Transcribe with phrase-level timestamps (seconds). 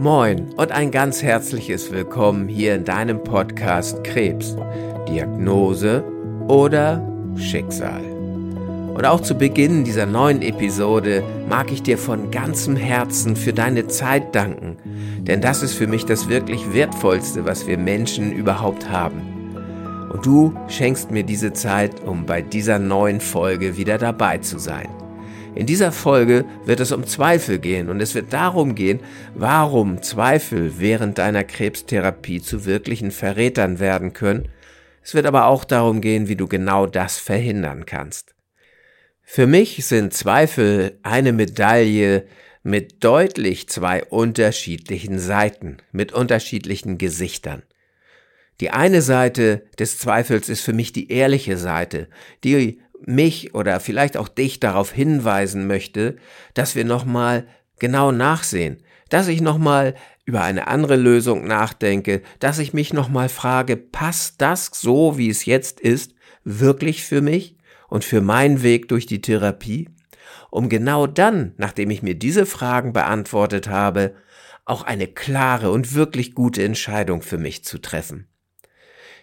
[0.00, 4.56] Moin und ein ganz herzliches Willkommen hier in deinem Podcast Krebs,
[5.06, 6.02] Diagnose
[6.48, 8.00] oder Schicksal.
[8.94, 13.88] Und auch zu Beginn dieser neuen Episode mag ich dir von ganzem Herzen für deine
[13.88, 14.78] Zeit danken,
[15.18, 20.08] denn das ist für mich das wirklich Wertvollste, was wir Menschen überhaupt haben.
[20.10, 24.88] Und du schenkst mir diese Zeit, um bei dieser neuen Folge wieder dabei zu sein.
[25.54, 29.00] In dieser Folge wird es um Zweifel gehen und es wird darum gehen,
[29.34, 34.48] warum Zweifel während deiner Krebstherapie zu wirklichen Verrätern werden können.
[35.02, 38.34] Es wird aber auch darum gehen, wie du genau das verhindern kannst.
[39.22, 42.26] Für mich sind Zweifel eine Medaille
[42.62, 47.62] mit deutlich zwei unterschiedlichen Seiten, mit unterschiedlichen Gesichtern.
[48.60, 52.08] Die eine Seite des Zweifels ist für mich die ehrliche Seite,
[52.44, 56.16] die mich oder vielleicht auch dich darauf hinweisen möchte,
[56.54, 57.46] dass wir nochmal
[57.78, 63.76] genau nachsehen, dass ich nochmal über eine andere Lösung nachdenke, dass ich mich nochmal frage,
[63.76, 67.56] passt das so, wie es jetzt ist, wirklich für mich
[67.88, 69.88] und für meinen Weg durch die Therapie?
[70.50, 74.14] Um genau dann, nachdem ich mir diese Fragen beantwortet habe,
[74.64, 78.29] auch eine klare und wirklich gute Entscheidung für mich zu treffen.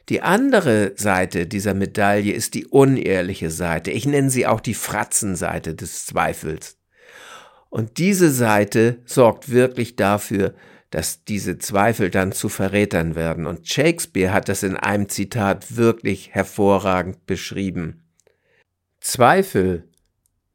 [0.09, 3.91] Die andere Seite dieser Medaille ist die unehrliche Seite.
[3.91, 6.77] Ich nenne sie auch die Fratzenseite des Zweifels.
[7.69, 10.53] Und diese Seite sorgt wirklich dafür,
[10.91, 13.45] dass diese Zweifel dann zu Verrätern werden.
[13.45, 18.03] Und Shakespeare hat das in einem Zitat wirklich hervorragend beschrieben.
[19.02, 19.89] Zweifel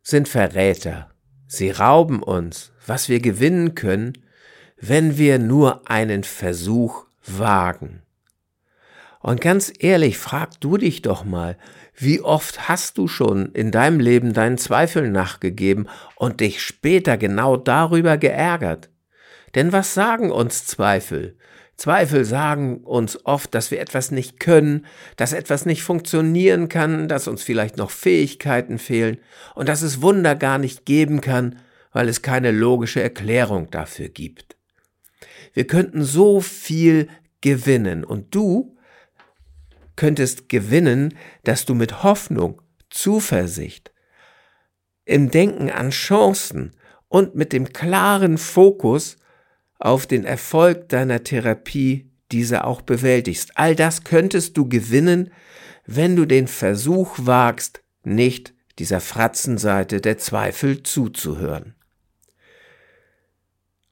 [0.03, 1.11] sind Verräter.
[1.47, 4.15] Sie rauben uns, was wir gewinnen können,
[4.81, 8.03] wenn wir nur einen Versuch wagen.
[9.23, 11.57] Und ganz ehrlich, frag du dich doch mal,
[11.95, 17.57] wie oft hast du schon in deinem Leben deinen Zweifeln nachgegeben und dich später genau
[17.57, 18.91] darüber geärgert?
[19.55, 21.37] Denn was sagen uns Zweifel?
[21.77, 27.29] Zweifel sagen uns oft, dass wir etwas nicht können, dass etwas nicht funktionieren kann, dass
[27.29, 29.19] uns vielleicht noch Fähigkeiten fehlen
[29.55, 31.59] und dass es Wunder gar nicht geben kann,
[31.93, 34.57] weil es keine logische Erklärung dafür gibt.
[35.55, 37.09] Wir könnten so viel
[37.41, 38.77] gewinnen und du
[39.97, 42.61] könntest gewinnen, dass du mit Hoffnung,
[42.91, 43.93] Zuversicht,
[45.05, 46.73] im Denken an Chancen
[47.09, 49.17] und mit dem klaren Fokus
[49.79, 53.53] auf den Erfolg deiner Therapie diese auch bewältigst.
[53.57, 55.31] All das könntest du gewinnen,
[55.87, 61.75] wenn du den Versuch wagst, nicht dieser Fratzenseite der Zweifel zuzuhören.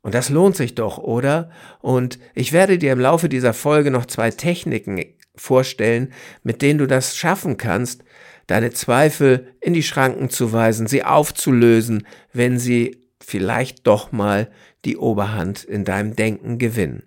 [0.02, 1.50] Und das lohnt sich doch, oder?
[1.80, 4.98] Und ich werde dir im Laufe dieser Folge noch zwei Techniken
[5.40, 6.12] vorstellen,
[6.42, 8.04] mit denen du das schaffen kannst,
[8.46, 14.50] deine Zweifel in die Schranken zu weisen, sie aufzulösen, wenn sie vielleicht doch mal
[14.84, 17.04] die Oberhand in deinem Denken gewinnen.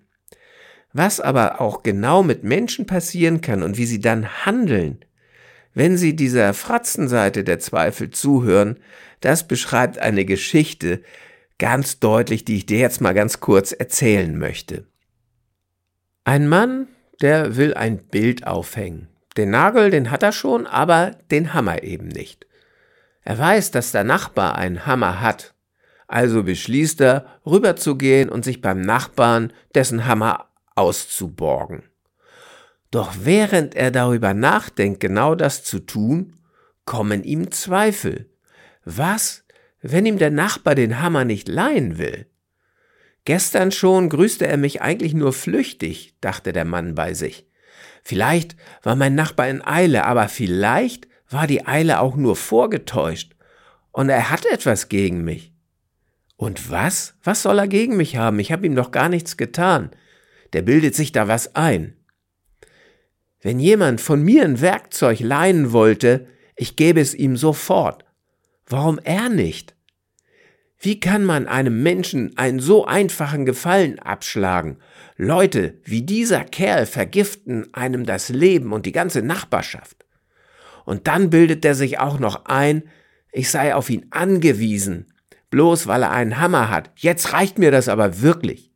[0.92, 5.04] Was aber auch genau mit Menschen passieren kann und wie sie dann handeln,
[5.74, 8.78] wenn sie dieser Fratzenseite der Zweifel zuhören,
[9.20, 11.02] das beschreibt eine Geschichte
[11.58, 14.86] ganz deutlich, die ich dir jetzt mal ganz kurz erzählen möchte.
[16.24, 16.88] Ein Mann
[17.20, 19.08] der will ein Bild aufhängen.
[19.36, 22.46] Den Nagel, den hat er schon, aber den Hammer eben nicht.
[23.22, 25.54] Er weiß, dass der Nachbar einen Hammer hat.
[26.06, 31.82] Also beschließt er, rüberzugehen und sich beim Nachbarn dessen Hammer auszuborgen.
[32.90, 36.34] Doch während er darüber nachdenkt, genau das zu tun,
[36.84, 38.30] kommen ihm Zweifel.
[38.84, 39.44] Was,
[39.82, 42.26] wenn ihm der Nachbar den Hammer nicht leihen will?
[43.24, 47.46] Gestern schon grüßte er mich eigentlich nur flüchtig, dachte der Mann bei sich.
[48.02, 53.34] Vielleicht war mein Nachbar in Eile, aber vielleicht war die Eile auch nur vorgetäuscht,
[53.92, 55.52] und er hat etwas gegen mich.
[56.36, 57.14] Und was?
[57.22, 58.40] Was soll er gegen mich haben?
[58.40, 59.90] Ich habe ihm doch gar nichts getan.
[60.52, 61.96] Der bildet sich da was ein.
[63.40, 66.26] Wenn jemand von mir ein Werkzeug leihen wollte,
[66.56, 68.04] ich gebe es ihm sofort.
[68.66, 69.76] Warum er nicht?
[70.78, 74.78] Wie kann man einem Menschen einen so einfachen Gefallen abschlagen?
[75.16, 80.04] Leute wie dieser Kerl vergiften einem das Leben und die ganze Nachbarschaft.
[80.84, 82.82] Und dann bildet er sich auch noch ein,
[83.32, 85.12] ich sei auf ihn angewiesen,
[85.50, 86.90] bloß weil er einen Hammer hat.
[86.96, 88.70] Jetzt reicht mir das aber wirklich.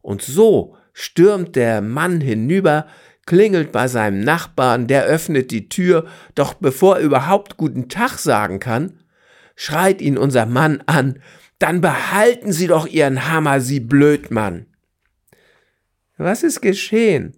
[0.00, 2.86] Und so stürmt der Mann hinüber,
[3.26, 8.60] klingelt bei seinem Nachbarn, der öffnet die Tür, doch bevor er überhaupt guten Tag sagen
[8.60, 9.00] kann,
[9.54, 11.20] schreit ihn unser Mann an,
[11.58, 14.66] dann behalten Sie doch Ihren Hammer, Sie Blödmann.
[16.16, 17.34] Was ist geschehen?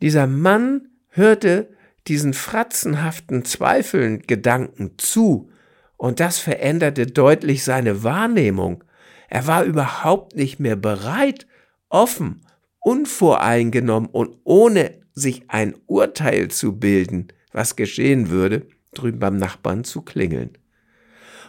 [0.00, 1.68] Dieser Mann hörte
[2.08, 5.48] diesen fratzenhaften Zweifeln Gedanken zu,
[5.96, 8.82] und das veränderte deutlich seine Wahrnehmung.
[9.28, 11.46] Er war überhaupt nicht mehr bereit,
[11.88, 12.44] offen,
[12.80, 20.02] unvoreingenommen und ohne sich ein Urteil zu bilden, was geschehen würde, drüben beim Nachbarn zu
[20.02, 20.58] klingeln.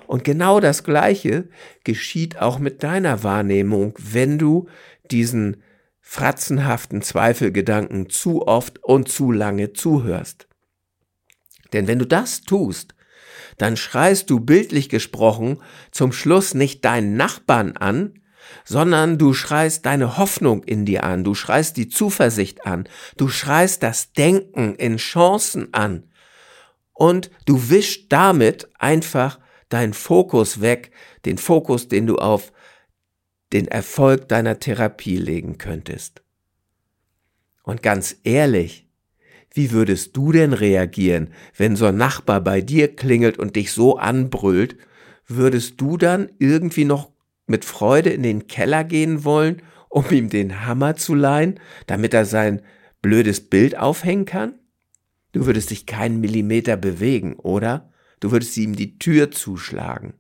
[0.08, 1.48] Und genau das Gleiche
[1.84, 4.68] geschieht auch mit deiner Wahrnehmung, wenn du
[5.10, 5.58] diesen
[6.02, 10.48] fratzenhaften Zweifelgedanken zu oft und zu lange zuhörst.
[11.72, 12.94] Denn wenn du das tust,
[13.58, 15.60] dann schreist du bildlich gesprochen
[15.92, 18.20] zum Schluss nicht deinen Nachbarn an,
[18.66, 23.84] sondern du schreist deine Hoffnung in dir an, du schreist die Zuversicht an, du schreist
[23.84, 26.04] das Denken in Chancen an
[26.94, 29.40] und du wischst damit einfach
[29.74, 30.92] deinen Fokus weg,
[31.26, 32.54] den Fokus, den du auf
[33.52, 36.24] den Erfolg deiner Therapie legen könntest.
[37.64, 38.88] Und ganz ehrlich,
[39.54, 43.98] wie würdest du denn reagieren, wenn so ein Nachbar bei dir klingelt und dich so
[43.98, 44.78] anbrüllt?
[45.28, 47.12] Würdest du dann irgendwie noch
[47.46, 52.26] mit Freude in den Keller gehen wollen, um ihm den Hammer zu leihen, damit er
[52.26, 52.62] sein
[53.02, 54.56] blödes Bild aufhängen kann?
[55.32, 57.93] Du würdest dich keinen Millimeter bewegen, oder?
[58.24, 60.14] Du würdest ihm die Tür zuschlagen.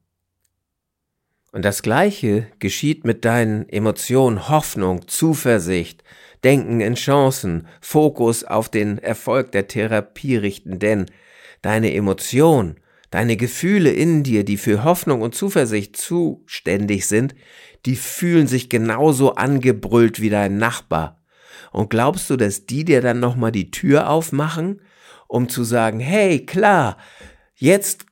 [1.54, 6.04] Und das Gleiche geschieht mit deinen Emotionen, Hoffnung, Zuversicht,
[6.44, 11.06] Denken in Chancen, Fokus auf den Erfolg der Therapie richten, denn
[11.62, 12.76] deine Emotion,
[13.10, 17.34] deine Gefühle in dir, die für Hoffnung und Zuversicht zuständig sind,
[17.86, 21.24] die fühlen sich genauso angebrüllt wie dein Nachbar.
[21.72, 24.82] Und glaubst du, dass die dir dann nochmal die Tür aufmachen,
[25.30, 26.98] um zu sagen, hey, klar,
[27.64, 28.06] jetzt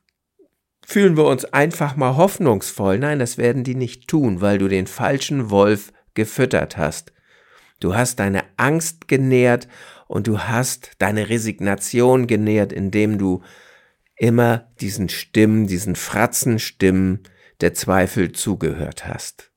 [0.82, 2.98] fühlen wir uns einfach mal hoffnungsvoll.
[2.98, 7.12] Nein, das werden die nicht tun, weil du den falschen Wolf gefüttert hast.
[7.78, 9.68] Du hast deine Angst genährt
[10.08, 13.42] und du hast deine Resignation genährt, indem du
[14.16, 17.20] immer diesen Stimmen, diesen Fratzenstimmen
[17.60, 19.50] der Zweifel zugehört hast.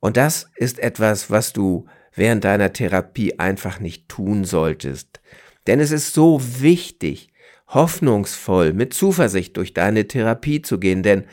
[0.00, 5.20] Und das ist etwas, was du während deiner Therapie einfach nicht tun solltest.
[5.66, 7.33] Denn es ist so wichtig,
[7.66, 11.24] hoffnungsvoll, mit Zuversicht durch deine Therapie zu gehen, denn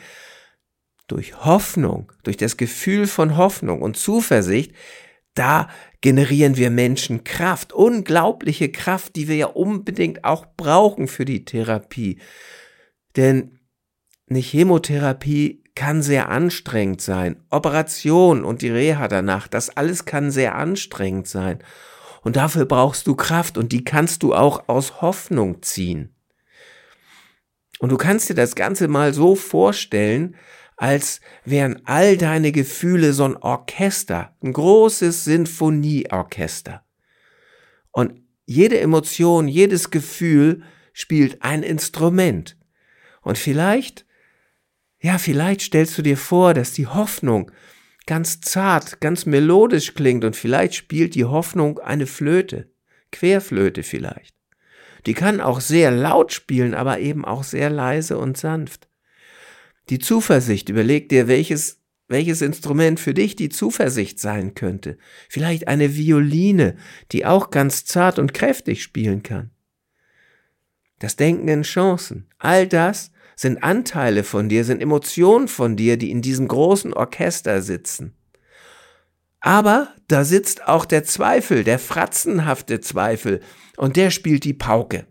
[1.06, 4.72] durch Hoffnung, durch das Gefühl von Hoffnung und Zuversicht,
[5.34, 5.68] da
[6.00, 12.18] generieren wir Menschen Kraft, unglaubliche Kraft, die wir ja unbedingt auch brauchen für die Therapie.
[13.16, 13.58] Denn
[14.28, 17.42] eine Chemotherapie kann sehr anstrengend sein.
[17.50, 21.62] Operation und die Reha danach, das alles kann sehr anstrengend sein.
[22.22, 26.14] Und dafür brauchst du Kraft und die kannst du auch aus Hoffnung ziehen.
[27.82, 30.36] Und du kannst dir das Ganze mal so vorstellen,
[30.76, 36.84] als wären all deine Gefühle so ein Orchester, ein großes Sinfonieorchester.
[37.90, 40.62] Und jede Emotion, jedes Gefühl
[40.92, 42.56] spielt ein Instrument.
[43.20, 44.06] Und vielleicht,
[45.00, 47.50] ja, vielleicht stellst du dir vor, dass die Hoffnung
[48.06, 52.70] ganz zart, ganz melodisch klingt und vielleicht spielt die Hoffnung eine Flöte,
[53.10, 54.41] Querflöte vielleicht.
[55.06, 58.88] Die kann auch sehr laut spielen, aber eben auch sehr leise und sanft.
[59.88, 64.96] Die Zuversicht, überleg dir, welches, welches Instrument für dich die Zuversicht sein könnte.
[65.28, 66.76] Vielleicht eine Violine,
[67.10, 69.50] die auch ganz zart und kräftig spielen kann.
[71.00, 76.12] Das Denken in Chancen, all das sind Anteile von dir, sind Emotionen von dir, die
[76.12, 78.14] in diesem großen Orchester sitzen.
[79.42, 83.40] Aber da sitzt auch der Zweifel, der fratzenhafte Zweifel,
[83.76, 85.06] und der spielt die Pauke,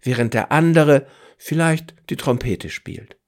[0.00, 3.18] während der andere vielleicht die Trompete spielt.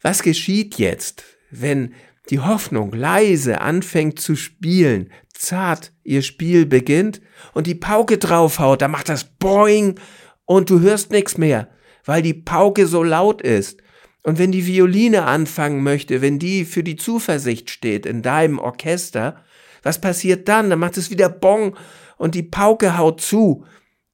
[0.00, 1.94] Was geschieht jetzt, wenn
[2.30, 7.20] die Hoffnung leise anfängt zu spielen, zart ihr Spiel beginnt
[7.54, 9.98] und die Pauke draufhaut, da macht das Boing
[10.44, 11.68] und du hörst nichts mehr,
[12.04, 13.82] weil die Pauke so laut ist.
[14.22, 19.42] Und wenn die Violine anfangen möchte, wenn die für die Zuversicht steht in deinem Orchester,
[19.82, 20.70] was passiert dann?
[20.70, 21.76] Dann macht es wieder Bong
[22.16, 23.64] und die Pauke haut zu.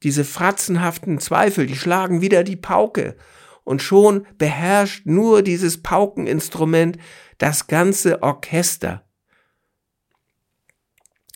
[0.03, 3.17] Diese fratzenhaften Zweifel, die schlagen wieder die Pauke.
[3.65, 6.97] Und schon beherrscht nur dieses Paukeninstrument
[7.37, 9.05] das ganze Orchester.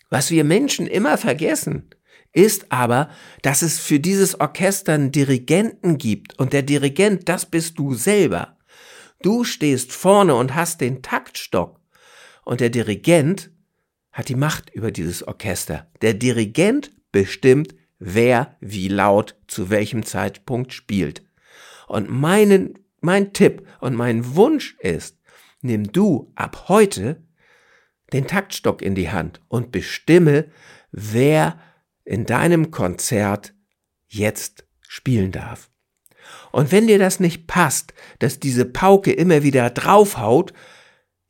[0.08, 1.90] Was wir Menschen immer vergessen,
[2.32, 3.10] ist aber,
[3.42, 8.51] dass es für dieses Orchester einen Dirigenten gibt und der Dirigent, das bist du selber.
[9.22, 11.80] Du stehst vorne und hast den Taktstock
[12.44, 13.50] und der Dirigent
[14.10, 15.90] hat die Macht über dieses Orchester.
[16.02, 21.22] Der Dirigent bestimmt, wer wie laut zu welchem Zeitpunkt spielt.
[21.86, 25.18] Und meinen, mein Tipp und mein Wunsch ist,
[25.60, 27.22] nimm du ab heute
[28.12, 30.50] den Taktstock in die Hand und bestimme,
[30.90, 31.58] wer
[32.04, 33.54] in deinem Konzert
[34.08, 35.71] jetzt spielen darf.
[36.52, 40.52] Und wenn dir das nicht passt, dass diese Pauke immer wieder draufhaut,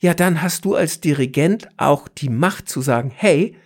[0.01, 3.57] ja, dann hast du als Dirigent auch die Macht zu sagen, hey,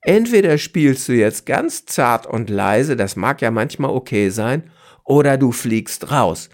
[0.00, 4.70] entweder spielst du jetzt ganz zart und leise, das mag ja manchmal okay sein,
[5.04, 6.48] oder du fliegst raus.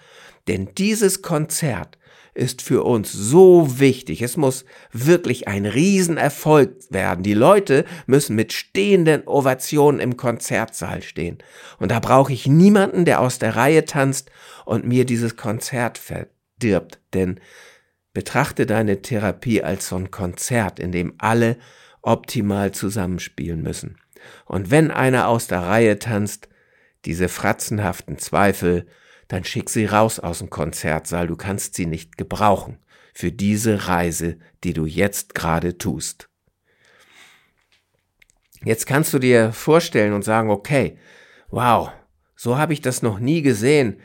[0.46, 1.96] Denn dieses Konzert
[2.34, 4.22] ist für uns so wichtig.
[4.22, 7.22] Es muss wirklich ein Riesenerfolg werden.
[7.22, 11.38] Die Leute müssen mit stehenden Ovationen im Konzertsaal stehen.
[11.78, 14.30] Und da brauche ich niemanden, der aus der Reihe tanzt
[14.64, 17.00] und mir dieses Konzert verdirbt.
[17.14, 17.40] Denn
[18.12, 21.56] betrachte deine Therapie als so ein Konzert, in dem alle
[22.02, 23.99] optimal zusammenspielen müssen.
[24.44, 26.49] Und wenn einer aus der Reihe tanzt,
[27.04, 28.87] diese fratzenhaften Zweifel,
[29.30, 32.78] dann schick sie raus aus dem Konzertsaal, du kannst sie nicht gebrauchen
[33.14, 36.28] für diese Reise, die du jetzt gerade tust.
[38.64, 40.99] Jetzt kannst du dir vorstellen und sagen, okay,
[41.49, 41.92] wow,
[42.34, 44.00] so habe ich das noch nie gesehen.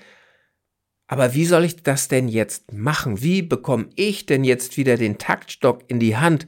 [1.08, 3.24] Aber wie soll ich das denn jetzt machen?
[3.24, 6.48] Wie bekomme ich denn jetzt wieder den Taktstock in die Hand,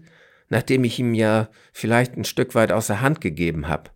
[0.50, 3.90] nachdem ich ihm ja vielleicht ein Stück weit aus der Hand gegeben habe?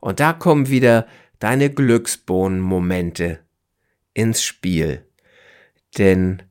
[0.00, 1.06] Und da kommen wieder
[1.38, 3.45] deine Glücksbohnenmomente
[4.16, 5.04] ins Spiel.
[5.98, 6.42] Denn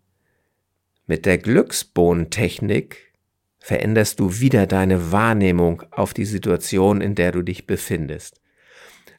[1.08, 3.14] mit der Glücksbohnentechnik
[3.60, 8.40] veränderst du wieder deine Wahrnehmung auf die Situation, in der du dich befindest.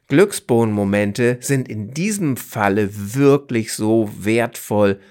[0.07, 5.01] Glücksbohnenmomente sind in diesem Falle wirklich so wertvoll,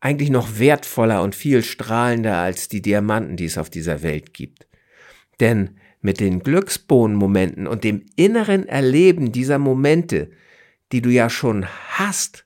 [0.00, 4.66] eigentlich noch wertvoller und viel strahlender als die Diamanten, die es auf dieser Welt gibt.
[5.40, 10.30] Denn mit den Glücksbohnenmomenten und dem inneren Erleben dieser Momente,
[10.92, 12.45] die du ja schon hast,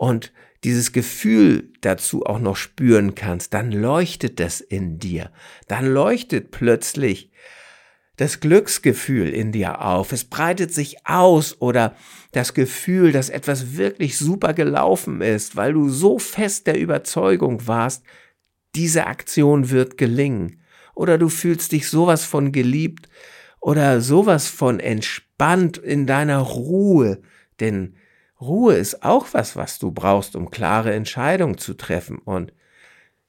[0.00, 0.32] und
[0.64, 5.30] dieses Gefühl dazu auch noch spüren kannst, dann leuchtet das in dir.
[5.68, 7.30] Dann leuchtet plötzlich
[8.16, 10.12] das Glücksgefühl in dir auf.
[10.12, 11.94] Es breitet sich aus oder
[12.32, 18.02] das Gefühl, dass etwas wirklich super gelaufen ist, weil du so fest der Überzeugung warst,
[18.74, 20.62] diese Aktion wird gelingen.
[20.94, 23.10] Oder du fühlst dich sowas von geliebt
[23.60, 27.20] oder sowas von entspannt in deiner Ruhe,
[27.60, 27.96] denn
[28.40, 32.18] Ruhe ist auch was, was du brauchst, um klare Entscheidungen zu treffen.
[32.18, 32.52] Und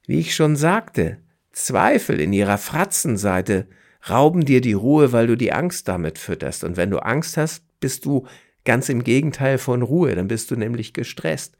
[0.06, 1.18] wie ich schon sagte,
[1.52, 3.66] Zweifel in ihrer Fratzenseite
[4.08, 6.64] rauben dir die Ruhe, weil du die Angst damit fütterst.
[6.64, 8.26] Und wenn du Angst hast, bist du
[8.64, 11.56] ganz im Gegenteil von Ruhe, dann bist du nämlich gestresst.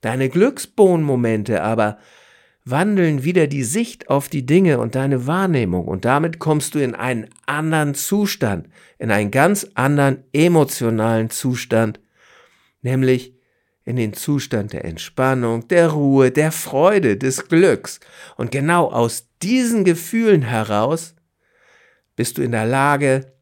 [0.00, 1.98] Deine Glücksbohnmomente aber
[2.64, 6.94] wandeln wieder die Sicht auf die Dinge und deine Wahrnehmung und damit kommst du in
[6.94, 8.68] einen anderen Zustand,
[8.98, 12.00] in einen ganz anderen emotionalen Zustand,
[12.84, 13.34] nämlich
[13.84, 18.00] in den Zustand der Entspannung, der Ruhe, der Freude, des Glücks.
[18.36, 21.14] Und genau aus diesen Gefühlen heraus
[22.16, 23.32] bist du in der Lage,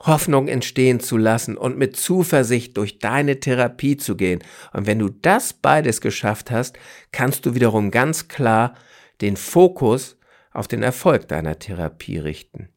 [0.00, 4.42] Hoffnung entstehen zu lassen und mit Zuversicht durch deine Therapie zu gehen.
[4.72, 6.78] Und wenn du das beides geschafft hast,
[7.12, 8.74] kannst du wiederum ganz klar
[9.20, 10.16] den Fokus
[10.52, 12.70] auf den Erfolg deiner Therapie richten.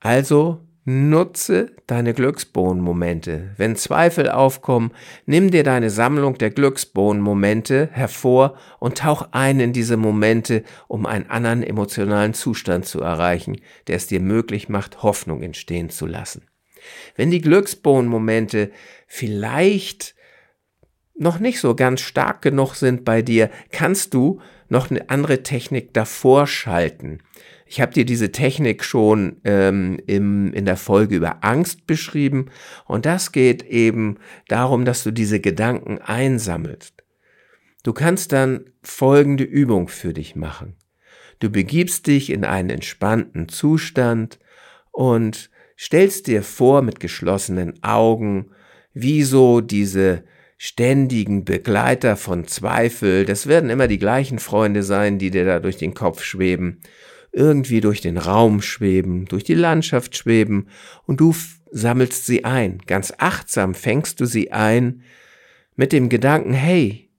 [0.00, 3.54] Also Nutze deine Glücksbohnenmomente.
[3.56, 4.90] Wenn Zweifel aufkommen,
[5.24, 11.30] nimm dir deine Sammlung der Glücksbohnenmomente hervor und tauch ein in diese Momente, um einen
[11.30, 16.42] anderen emotionalen Zustand zu erreichen, der es dir möglich macht, Hoffnung entstehen zu lassen.
[17.16, 18.70] Wenn die Glücksbohnenmomente
[19.06, 20.14] vielleicht
[21.16, 25.94] noch nicht so ganz stark genug sind bei dir, kannst du noch eine andere Technik
[25.94, 27.20] davor schalten.
[27.74, 32.46] Ich habe dir diese Technik schon ähm, im, in der Folge über Angst beschrieben
[32.84, 37.02] und das geht eben darum, dass du diese Gedanken einsammelst.
[37.82, 40.76] Du kannst dann folgende Übung für dich machen.
[41.40, 44.38] Du begibst dich in einen entspannten Zustand
[44.92, 48.52] und stellst dir vor mit geschlossenen Augen,
[48.92, 50.22] wie so diese
[50.58, 55.76] ständigen Begleiter von Zweifel, das werden immer die gleichen Freunde sein, die dir da durch
[55.76, 56.78] den Kopf schweben,
[57.34, 60.68] irgendwie durch den Raum schweben, durch die Landschaft schweben
[61.04, 61.34] und du
[61.70, 62.78] sammelst sie ein.
[62.86, 65.02] Ganz achtsam fängst du sie ein
[65.76, 67.10] mit dem Gedanken, hey,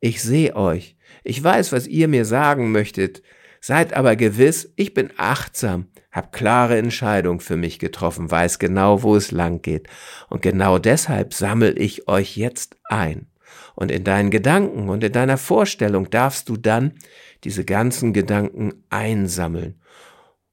[0.00, 0.96] ich sehe euch.
[1.24, 3.22] Ich weiß, was ihr mir sagen möchtet.
[3.60, 9.16] Seid aber gewiss, ich bin achtsam, hab klare Entscheidungen für mich getroffen, weiß genau, wo
[9.16, 9.88] es lang geht.
[10.28, 13.26] Und genau deshalb sammel ich euch jetzt ein.
[13.74, 16.94] Und in deinen Gedanken und in deiner Vorstellung darfst du dann
[17.44, 19.80] diese ganzen Gedanken einsammeln.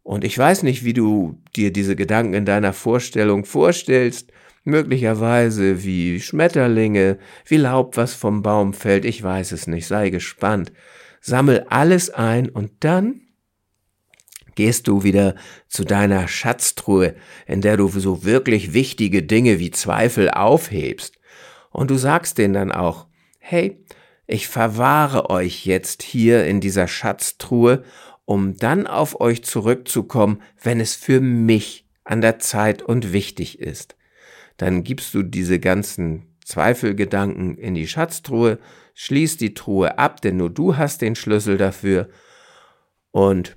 [0.03, 4.31] Und ich weiß nicht, wie du dir diese Gedanken in deiner Vorstellung vorstellst,
[4.63, 10.71] möglicherweise wie Schmetterlinge, wie Laub, was vom Baum fällt, ich weiß es nicht, sei gespannt.
[11.21, 13.21] Sammel alles ein und dann
[14.55, 15.35] gehst du wieder
[15.67, 17.15] zu deiner Schatztruhe,
[17.45, 21.19] in der du so wirklich wichtige Dinge wie Zweifel aufhebst.
[21.71, 23.07] Und du sagst denen dann auch,
[23.39, 23.83] hey,
[24.27, 27.83] ich verwahre euch jetzt hier in dieser Schatztruhe,
[28.25, 33.95] um dann auf euch zurückzukommen, wenn es für mich an der Zeit und wichtig ist.
[34.57, 38.59] Dann gibst du diese ganzen Zweifelgedanken in die Schatztruhe,
[38.93, 42.09] schließt die Truhe ab, denn nur du hast den Schlüssel dafür
[43.11, 43.55] und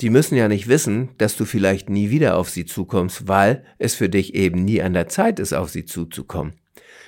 [0.00, 3.94] die müssen ja nicht wissen, dass du vielleicht nie wieder auf sie zukommst, weil es
[3.94, 6.54] für dich eben nie an der Zeit ist, auf sie zuzukommen.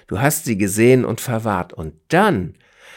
[0.06, 2.54] Du hast sie gesehen und verwahrt und dann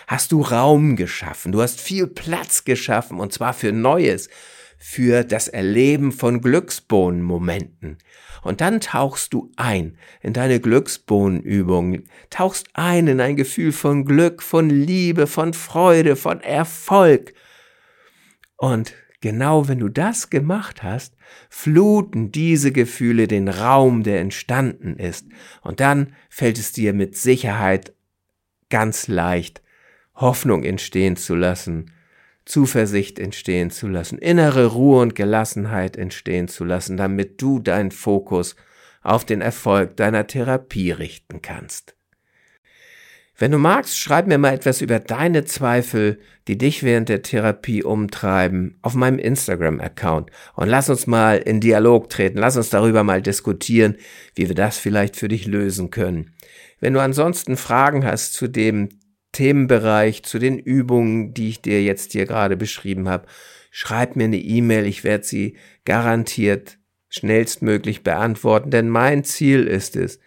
[0.08, 4.30] hast du Raum geschaffen, du hast viel Platz geschaffen und zwar für Neues,
[4.78, 7.98] für das Erleben von Glücksbohnenmomenten.
[8.44, 14.44] Und dann tauchst du ein in deine Glücksbohnenübung, tauchst ein in ein Gefühl von Glück,
[14.44, 17.34] von Liebe, von Freude, von Erfolg.
[18.58, 21.16] Und genau wenn du das gemacht hast,
[21.50, 25.26] fluten diese Gefühle den Raum, der entstanden ist.
[25.64, 27.96] Und dann fällt es dir mit Sicherheit
[28.70, 29.64] ganz leicht,
[30.16, 31.92] Hoffnung entstehen zu lassen,
[32.46, 38.56] Zuversicht entstehen zu lassen, innere Ruhe und Gelassenheit entstehen zu lassen, damit du deinen Fokus
[39.02, 41.96] auf den Erfolg deiner Therapie richten kannst.
[43.38, 47.84] Wenn du magst, schreib mir mal etwas über deine Zweifel, die dich während der Therapie
[47.84, 53.22] umtreiben, auf meinem Instagram-Account und lass uns mal in Dialog treten, lass uns darüber mal
[53.22, 53.98] diskutieren,
[54.36, 56.32] wie wir das vielleicht für dich lösen können.
[56.80, 58.88] Wenn du ansonsten Fragen hast zu dem
[59.36, 63.28] Themenbereich, zu den Übungen, die ich dir jetzt hier gerade beschrieben habe,
[63.70, 66.78] schreib mir eine E-Mail, ich werde sie garantiert
[67.10, 70.20] schnellstmöglich beantworten, denn mein Ziel ist es,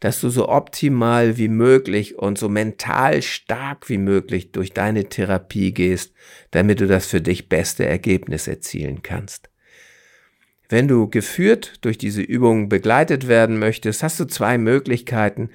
[0.00, 5.72] dass du so optimal wie möglich und so mental stark wie möglich durch deine Therapie
[5.72, 6.14] gehst,
[6.50, 9.50] damit du das für dich beste Ergebnis erzielen kannst.
[10.68, 15.50] Wenn du geführt durch diese Übungen begleitet werden möchtest, hast du zwei Möglichkeiten.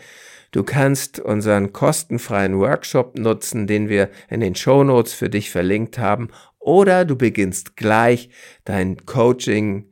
[0.51, 5.97] Du kannst unseren kostenfreien Workshop nutzen, den wir in den Show Notes für dich verlinkt
[5.97, 6.27] haben,
[6.59, 8.29] oder du beginnst gleich
[8.65, 9.85] dein Coaching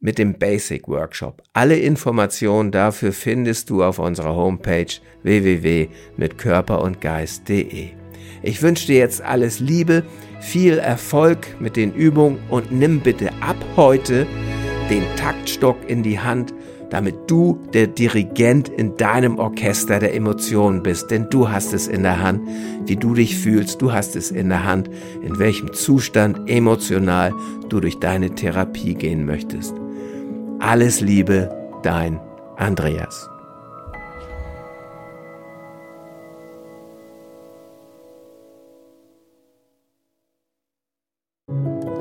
[0.00, 1.42] mit dem Basic Workshop.
[1.52, 4.86] Alle Informationen dafür findest du auf unserer Homepage
[5.22, 7.90] www.mitkörperundgeist.de.
[8.42, 10.02] Ich wünsche dir jetzt alles Liebe,
[10.40, 14.26] viel Erfolg mit den Übungen und nimm bitte ab heute
[14.88, 16.54] den Taktstock in die Hand
[16.90, 21.10] damit du der Dirigent in deinem Orchester der Emotionen bist.
[21.10, 22.46] Denn du hast es in der Hand,
[22.84, 23.80] wie du dich fühlst.
[23.80, 24.90] Du hast es in der Hand,
[25.22, 27.32] in welchem Zustand emotional
[27.68, 29.74] du durch deine Therapie gehen möchtest.
[30.58, 31.48] Alles Liebe,
[31.82, 32.20] dein
[32.56, 33.30] Andreas.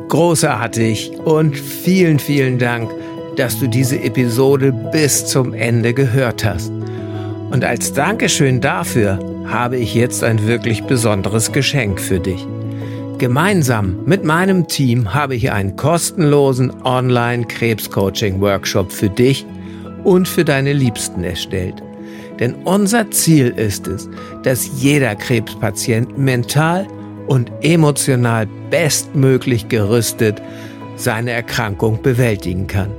[0.10, 2.90] Großartig und vielen, vielen Dank
[3.40, 6.74] dass du diese Episode bis zum Ende gehört hast.
[7.52, 12.46] Und als Dankeschön dafür habe ich jetzt ein wirklich besonderes Geschenk für dich.
[13.18, 19.46] Gemeinsam mit meinem Team habe ich einen kostenlosen Online-Krebscoaching-Workshop für dich
[20.04, 21.82] und für deine Liebsten erstellt.
[22.40, 24.10] Denn unser Ziel ist es,
[24.44, 26.86] dass jeder Krebspatient mental
[27.28, 30.42] und emotional bestmöglich gerüstet
[30.98, 32.99] seine Erkrankung bewältigen kann.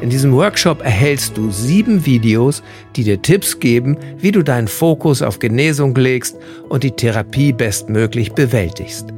[0.00, 2.62] In diesem Workshop erhältst du sieben Videos,
[2.94, 6.36] die dir Tipps geben, wie du deinen Fokus auf Genesung legst
[6.68, 9.08] und die Therapie bestmöglich bewältigst.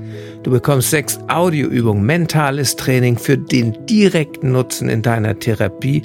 [0.43, 6.03] Du bekommst sechs Audioübungen, mentales Training für den direkten Nutzen in deiner Therapie